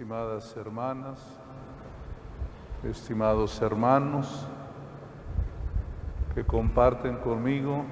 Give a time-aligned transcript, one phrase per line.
[0.00, 1.38] estimadas hermanas,
[2.82, 4.48] estimados hermanos
[6.34, 7.84] que comparten conmigo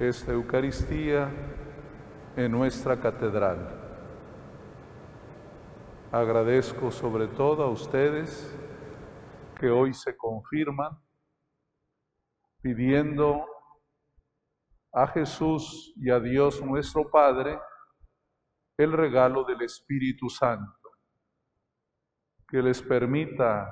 [0.00, 1.30] esta Eucaristía
[2.34, 3.68] en nuestra catedral.
[6.10, 8.52] Agradezco sobre todo a ustedes
[9.60, 10.98] que hoy se confirman
[12.60, 13.46] pidiendo
[14.92, 17.60] a Jesús y a Dios nuestro Padre
[18.78, 20.90] el regalo del Espíritu Santo,
[22.48, 23.68] que les permita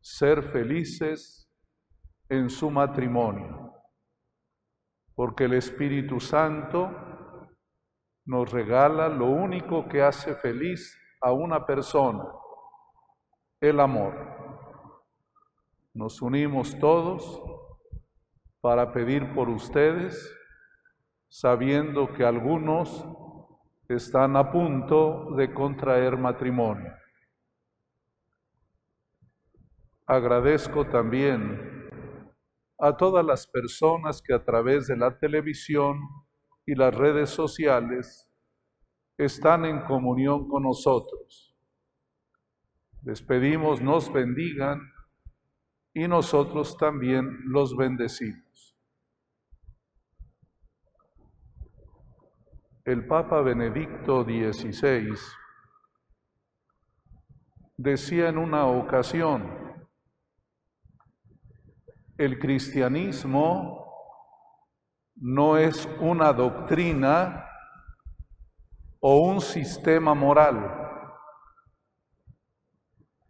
[0.00, 1.50] ser felices
[2.30, 3.74] en su matrimonio,
[5.14, 6.90] porque el Espíritu Santo
[8.24, 12.24] nos regala lo único que hace feliz a una persona,
[13.60, 14.14] el amor.
[15.92, 17.42] Nos unimos todos
[18.62, 20.34] para pedir por ustedes,
[21.28, 23.06] sabiendo que algunos
[23.88, 26.92] están a punto de contraer matrimonio.
[30.06, 31.88] Agradezco también
[32.78, 35.98] a todas las personas que a través de la televisión
[36.66, 38.28] y las redes sociales
[39.16, 41.54] están en comunión con nosotros.
[43.02, 44.80] Les pedimos nos bendigan
[45.92, 48.43] y nosotros también los bendecimos.
[52.84, 55.16] El Papa Benedicto XVI
[57.78, 59.50] decía en una ocasión,
[62.18, 63.90] el cristianismo
[65.16, 67.48] no es una doctrina
[69.00, 71.10] o un sistema moral.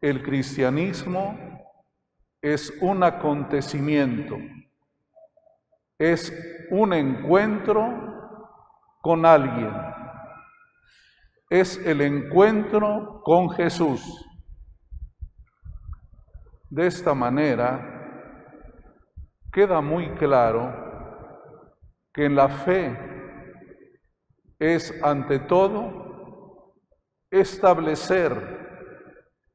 [0.01, 1.39] El cristianismo
[2.43, 4.37] es un acontecimiento,
[5.97, 6.33] es
[6.73, 8.04] un encuentro
[9.05, 9.71] con alguien,
[11.51, 14.01] es el encuentro con Jesús.
[16.71, 17.91] De esta manera
[19.53, 20.73] queda muy claro
[22.15, 22.97] que la fe
[24.59, 26.73] es ante todo
[27.31, 28.33] establecer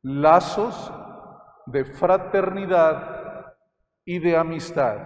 [0.03, 0.93] lazos
[1.65, 3.55] de fraternidad
[4.05, 4.99] y de amistad.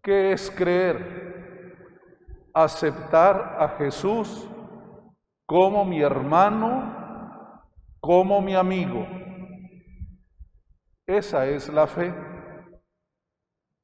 [0.00, 1.29] ¿Qué es creer?
[2.54, 4.48] Aceptar a Jesús
[5.46, 7.62] como mi hermano,
[8.00, 9.06] como mi amigo.
[11.06, 12.14] Esa es la fe.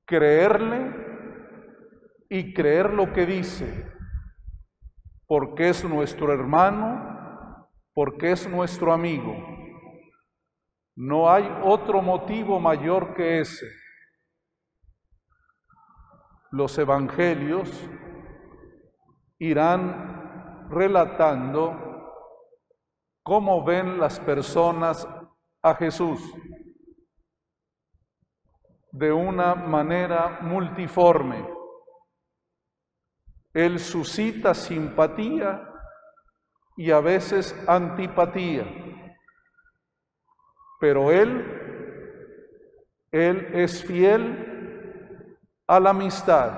[0.05, 0.95] Creerle
[2.29, 3.91] y creer lo que dice,
[5.27, 9.35] porque es nuestro hermano, porque es nuestro amigo.
[10.95, 13.67] No hay otro motivo mayor que ese.
[16.53, 17.69] Los evangelios
[19.39, 21.75] irán relatando
[23.23, 25.07] cómo ven las personas
[25.63, 26.21] a Jesús
[28.93, 31.47] de una manera multiforme.
[33.53, 35.69] Él suscita simpatía
[36.77, 38.65] y a veces antipatía
[40.79, 41.45] pero Él,
[43.11, 44.87] Él es fiel
[45.67, 46.53] a la amistad.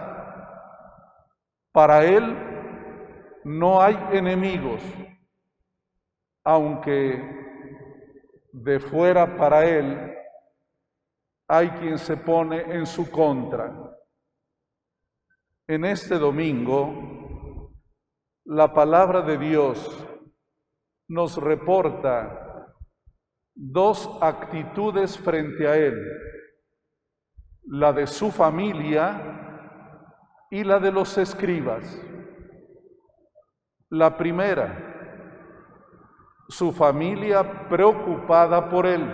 [1.72, 2.36] Para Él
[3.48, 4.82] no hay enemigos,
[6.44, 7.36] aunque
[8.52, 10.14] de fuera para Él
[11.48, 13.72] hay quien se pone en su contra.
[15.66, 17.72] En este domingo,
[18.44, 20.06] la palabra de Dios
[21.08, 22.74] nos reporta
[23.54, 25.98] dos actitudes frente a él,
[27.64, 31.98] la de su familia y la de los escribas.
[33.90, 34.76] La primera,
[36.50, 39.10] su familia preocupada por él,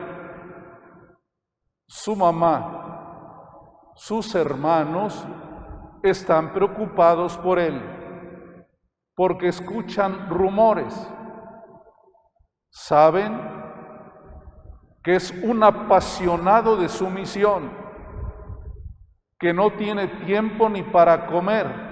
[1.87, 5.25] su mamá, sus hermanos
[6.03, 7.81] están preocupados por él,
[9.15, 11.09] porque escuchan rumores,
[12.69, 13.41] saben
[15.05, 17.71] que es un apasionado de su misión,
[19.39, 21.84] que no tiene tiempo ni para comer.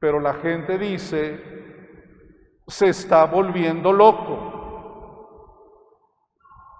[0.00, 1.40] Pero la gente dice,
[2.66, 4.56] se está volviendo loco.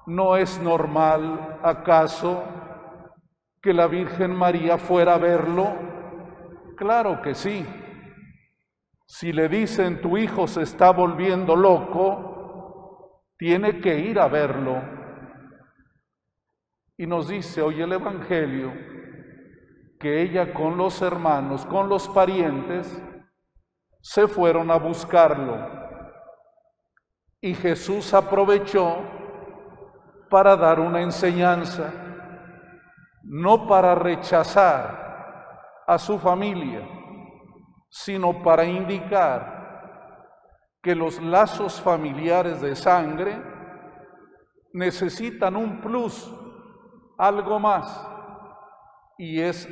[0.06, 2.42] ¿No es normal acaso
[3.62, 5.74] que la Virgen María fuera a verlo?
[6.76, 7.66] Claro que sí.
[9.06, 14.80] Si le dicen tu hijo se está volviendo loco, tiene que ir a verlo.
[16.96, 18.72] Y nos dice hoy el Evangelio
[19.98, 23.02] que ella con los hermanos, con los parientes,
[24.00, 25.58] se fueron a buscarlo.
[27.40, 28.98] Y Jesús aprovechó
[30.28, 31.92] para dar una enseñanza,
[33.22, 36.86] no para rechazar a su familia,
[37.88, 39.58] sino para indicar
[40.82, 43.42] que los lazos familiares de sangre
[44.72, 46.32] necesitan un plus,
[47.18, 48.08] algo más,
[49.18, 49.68] y es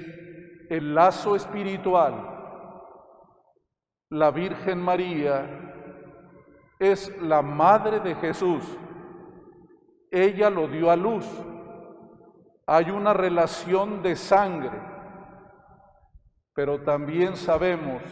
[0.69, 2.38] el lazo espiritual.
[4.10, 5.46] La Virgen María
[6.78, 8.64] es la madre de Jesús.
[10.10, 11.26] Ella lo dio a luz.
[12.66, 14.81] Hay una relación de sangre,
[16.55, 18.02] pero también sabemos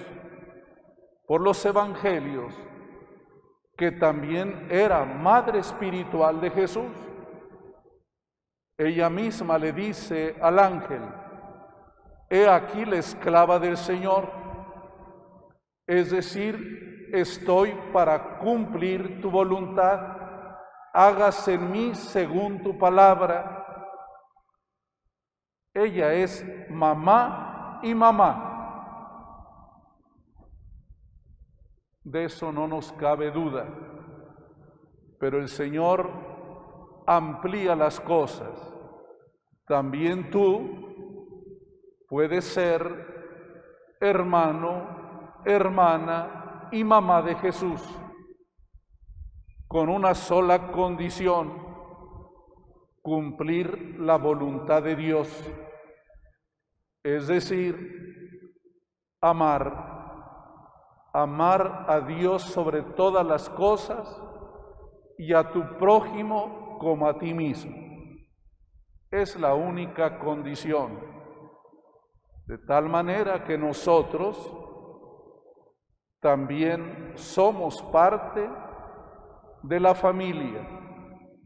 [1.27, 2.55] por los evangelios
[3.77, 6.93] que también era madre espiritual de Jesús.
[8.77, 11.01] Ella misma le dice al ángel,
[12.29, 14.46] he aquí la esclava del Señor,
[15.87, 20.17] es decir, estoy para cumplir tu voluntad,
[20.93, 23.65] hágase en mí según tu palabra.
[25.73, 28.47] Ella es mamá y mamá.
[32.03, 33.67] De eso no nos cabe duda.
[35.19, 36.09] Pero el Señor
[37.07, 38.75] amplía las cosas.
[39.67, 40.87] También tú
[42.09, 43.17] puedes ser
[44.01, 45.06] hermano,
[45.47, 47.83] hermana y mamá de Jesús
[49.69, 51.53] con una sola condición,
[53.03, 55.29] cumplir la voluntad de Dios,
[57.03, 58.55] es decir,
[59.21, 59.97] amar
[61.17, 64.21] amar a Dios sobre todas las cosas
[65.17, 67.75] y a tu prójimo como a ti mismo.
[69.11, 71.01] Es la única condición.
[72.45, 74.37] De tal manera que nosotros
[76.27, 78.51] también somos parte
[79.63, 80.69] de la familia.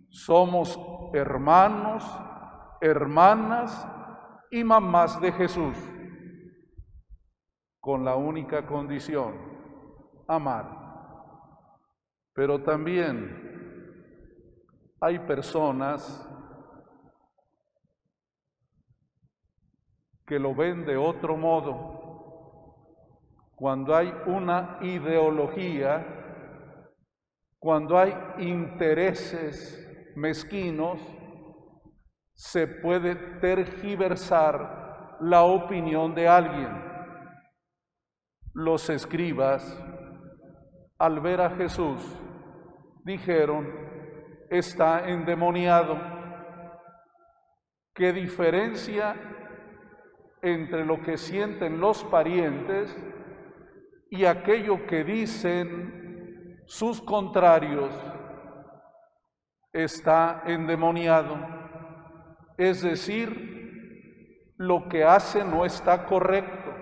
[0.08, 0.80] Somos
[1.12, 2.02] hermanos,
[2.80, 3.86] hermanas
[4.50, 5.76] y mamás de Jesús,
[7.78, 9.34] con la única condición
[10.26, 10.64] amar.
[12.32, 13.36] Pero también
[14.98, 16.26] hay personas
[20.26, 21.99] que lo ven de otro modo.
[23.60, 26.02] Cuando hay una ideología,
[27.58, 30.98] cuando hay intereses mezquinos,
[32.32, 36.70] se puede tergiversar la opinión de alguien.
[38.54, 39.78] Los escribas
[40.98, 42.00] al ver a Jesús,
[43.04, 43.68] dijeron,
[44.48, 45.98] está endemoniado.
[47.92, 49.14] ¿Qué diferencia
[50.40, 52.96] entre lo que sienten los parientes
[54.10, 57.90] y aquello que dicen sus contrarios?
[59.72, 61.38] Está endemoniado.
[62.58, 66.74] Es decir, lo que hace no está correcto.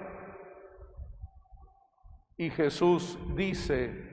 [2.36, 4.08] Y Jesús dice,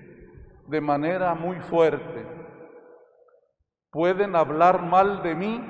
[0.68, 2.26] de manera muy fuerte.
[3.92, 5.66] Pueden hablar mal de mí,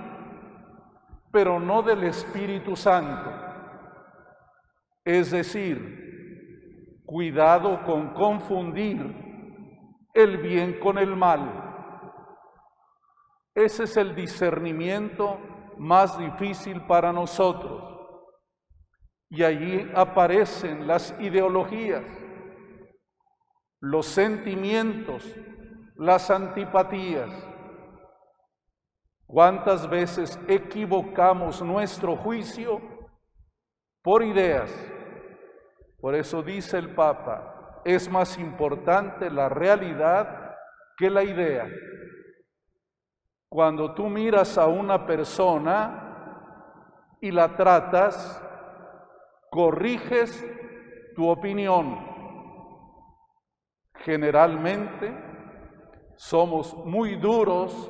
[1.32, 3.32] pero no del Espíritu Santo.
[5.04, 6.05] Es decir,
[7.06, 9.00] cuidado con confundir
[10.14, 11.62] el bien con el mal.
[13.54, 15.40] Ese es el discernimiento
[15.78, 17.84] más difícil para nosotros.
[19.30, 22.04] Y allí aparecen las ideologías
[23.86, 25.24] los sentimientos,
[25.96, 27.30] las antipatías.
[29.28, 32.82] ¿Cuántas veces equivocamos nuestro juicio
[34.02, 34.72] por ideas?
[36.06, 40.56] Por eso dice el Papa, es más importante la realidad
[40.96, 41.68] que la idea.
[43.50, 48.40] Cuando tú miras a una persona y la tratas,
[49.50, 50.46] corriges
[51.16, 51.98] tu opinión
[54.02, 55.12] Generalmente
[56.18, 57.90] somos muy duros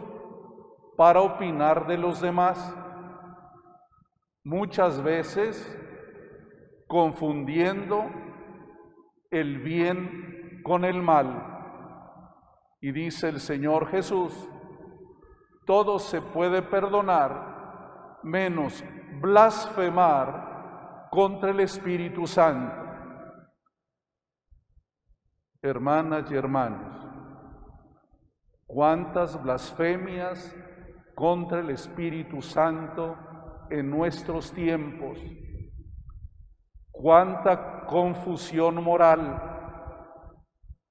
[0.96, 2.74] para opinar de los demás,
[4.42, 5.82] muchas veces
[6.88, 8.06] confundiendo
[9.32, 11.52] el bien con el mal.
[12.82, 14.50] Y dice el Señor Jesús,
[15.66, 18.84] todo se puede perdonar menos
[19.22, 22.86] blasfemar contra el Espíritu Santo
[25.66, 26.96] hermanas y hermanos,
[28.68, 30.56] cuántas blasfemias
[31.16, 33.18] contra el Espíritu Santo
[33.70, 35.18] en nuestros tiempos,
[37.06, 39.40] cuánta confusión moral,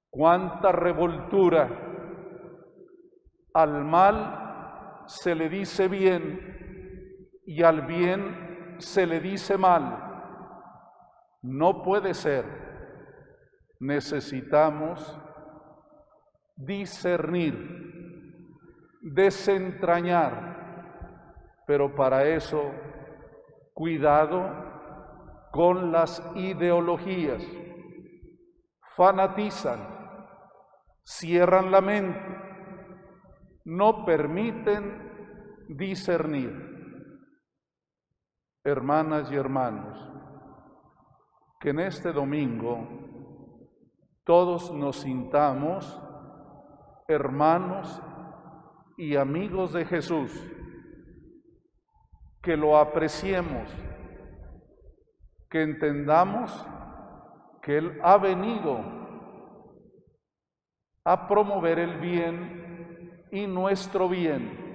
[0.09, 1.67] cuánta revoltura.
[3.53, 9.83] Al mal se le dice bien y al bien se le dice mal.
[11.41, 12.45] No puede ser.
[13.81, 15.19] Necesitamos
[16.55, 18.47] discernir,
[19.01, 20.31] desentrañar,
[21.67, 22.71] pero para eso
[23.73, 24.74] cuidado
[25.55, 27.41] con las ideologías.
[28.97, 29.79] Fanatizan,
[31.05, 32.19] cierran la mente,
[33.63, 36.73] no permiten discernir.
[38.65, 39.97] Hermanas y hermanos,
[41.61, 42.89] que en este domingo
[44.25, 46.01] todos nos sintamos
[47.07, 48.01] hermanos
[48.97, 50.31] y amigos de Jesús,
[52.41, 53.69] que lo apreciemos,
[55.49, 56.67] que entendamos
[57.61, 58.79] que Él ha venido
[61.03, 64.65] a promover el bien y nuestro bien.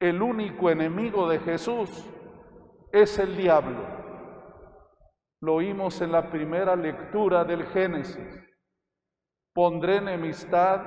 [0.00, 2.08] El único enemigo de Jesús
[2.92, 3.98] es el diablo.
[5.40, 8.44] Lo oímos en la primera lectura del Génesis.
[9.52, 10.82] Pondré enemistad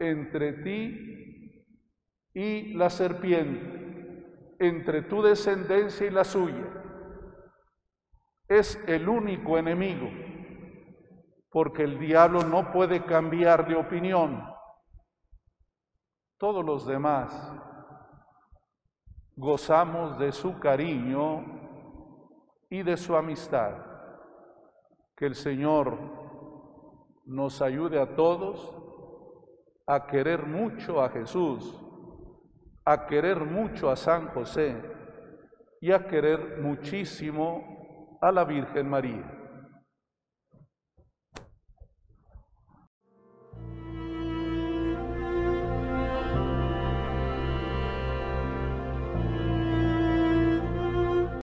[0.00, 1.64] entre ti
[2.34, 6.85] y la serpiente, entre tu descendencia y la suya.
[8.48, 10.08] Es el único enemigo
[11.56, 14.46] porque el diablo no puede cambiar de opinión.
[16.36, 17.32] Todos los demás
[19.36, 21.44] gozamos de su cariño
[22.68, 23.72] y de su amistad.
[25.16, 25.98] Que el Señor
[27.24, 28.76] nos ayude a todos
[29.86, 31.74] a querer mucho a Jesús,
[32.84, 34.76] a querer mucho a San José
[35.80, 37.75] y a querer muchísimo
[38.26, 39.35] a la Virgen María.